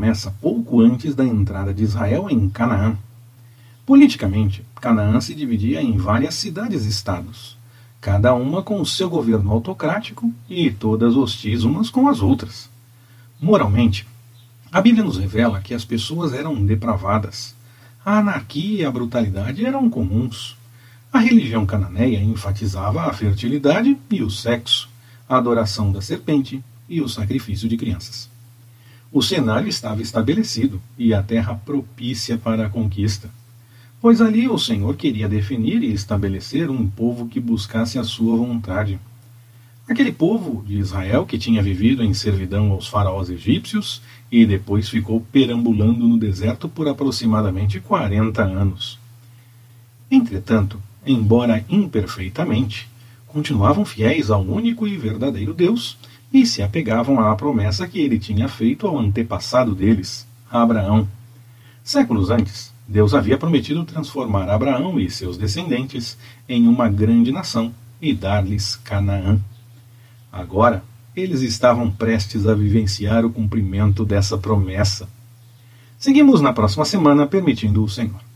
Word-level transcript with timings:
promessa 0.00 0.34
pouco 0.40 0.80
antes 0.80 1.14
da 1.14 1.26
entrada 1.26 1.74
de 1.74 1.82
Israel 1.82 2.30
em 2.30 2.48
Canaã. 2.48 2.96
Politicamente, 3.84 4.64
Canaã 4.80 5.20
se 5.20 5.34
dividia 5.34 5.82
em 5.82 5.98
várias 5.98 6.36
cidades-estados, 6.36 7.58
cada 8.00 8.32
uma 8.32 8.62
com 8.62 8.80
o 8.80 8.86
seu 8.86 9.10
governo 9.10 9.52
autocrático 9.52 10.32
e 10.48 10.70
todas 10.70 11.16
hostis 11.16 11.64
umas 11.64 11.90
com 11.90 12.08
as 12.08 12.22
outras. 12.22 12.70
Moralmente, 13.38 14.06
a 14.72 14.80
Bíblia 14.80 15.04
nos 15.04 15.18
revela 15.18 15.60
que 15.60 15.74
as 15.74 15.84
pessoas 15.84 16.32
eram 16.32 16.64
depravadas. 16.64 17.54
A 18.02 18.20
anarquia 18.20 18.80
e 18.80 18.84
a 18.86 18.90
brutalidade 18.90 19.66
eram 19.66 19.90
comuns. 19.90 20.56
A 21.12 21.18
religião 21.18 21.66
cananeia 21.66 22.22
enfatizava 22.22 23.02
a 23.02 23.12
fertilidade 23.12 23.98
e 24.10 24.22
o 24.22 24.30
sexo, 24.30 24.88
a 25.28 25.36
adoração 25.36 25.92
da 25.92 26.00
serpente 26.00 26.64
e 26.88 27.02
o 27.02 27.08
sacrifício 27.08 27.68
de 27.68 27.76
crianças. 27.76 28.30
O 29.12 29.22
cenário 29.22 29.68
estava 29.68 30.02
estabelecido 30.02 30.80
e 30.96 31.12
a 31.12 31.22
terra 31.22 31.54
propícia 31.54 32.38
para 32.38 32.66
a 32.66 32.70
conquista 32.70 33.30
pois 34.00 34.20
ali 34.20 34.48
o 34.48 34.58
Senhor 34.58 34.96
queria 34.96 35.28
definir 35.28 35.82
e 35.82 35.92
estabelecer 35.92 36.70
um 36.70 36.88
povo 36.88 37.28
que 37.28 37.38
buscasse 37.38 37.98
a 37.98 38.04
sua 38.04 38.36
vontade. 38.36 38.98
Aquele 39.86 40.10
povo 40.10 40.64
de 40.66 40.78
Israel 40.78 41.26
que 41.26 41.36
tinha 41.36 41.62
vivido 41.62 42.02
em 42.02 42.14
servidão 42.14 42.70
aos 42.70 42.88
faraós 42.88 43.28
egípcios 43.28 44.00
e 44.32 44.46
depois 44.46 44.88
ficou 44.88 45.20
perambulando 45.32 46.08
no 46.08 46.16
deserto 46.16 46.68
por 46.68 46.88
aproximadamente 46.88 47.80
40 47.80 48.42
anos. 48.42 48.98
Entretanto, 50.10 50.80
embora 51.04 51.64
imperfeitamente, 51.68 52.88
continuavam 53.26 53.84
fiéis 53.84 54.30
ao 54.30 54.42
único 54.42 54.86
e 54.88 54.96
verdadeiro 54.96 55.52
Deus 55.52 55.98
e 56.32 56.46
se 56.46 56.62
apegavam 56.62 57.20
à 57.20 57.34
promessa 57.34 57.88
que 57.88 57.98
ele 57.98 58.18
tinha 58.18 58.48
feito 58.48 58.86
ao 58.86 58.98
antepassado 58.98 59.74
deles, 59.74 60.26
Abraão. 60.50 61.08
Séculos 61.82 62.30
antes, 62.30 62.72
Deus 62.86 63.14
havia 63.14 63.38
prometido 63.38 63.84
transformar 63.84 64.48
Abraão 64.48 64.98
e 64.98 65.10
seus 65.10 65.36
descendentes 65.36 66.16
em 66.48 66.66
uma 66.68 66.88
grande 66.88 67.32
nação 67.32 67.72
e 68.00 68.12
dar-lhes 68.12 68.76
Canaã. 68.76 69.38
Agora, 70.32 70.84
eles 71.16 71.42
estavam 71.42 71.90
prestes 71.90 72.46
a 72.46 72.54
vivenciar 72.54 73.24
o 73.24 73.30
cumprimento 73.30 74.04
dessa 74.04 74.38
promessa. 74.38 75.08
Seguimos 75.98 76.40
na 76.40 76.52
próxima 76.52 76.84
semana, 76.84 77.26
permitindo 77.26 77.82
o 77.82 77.88
Senhor. 77.88 78.29